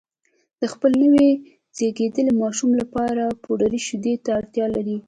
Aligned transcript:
د 0.59 0.61
خپل 0.73 0.91
نوي 1.03 1.29
زېږېدلي 1.77 2.33
ماشوم 2.41 2.71
لپاره 2.81 3.23
پوډري 3.43 3.79
شیدو 3.87 4.13
ته 4.23 4.29
اړتیا 4.39 4.65
لري 4.75 4.97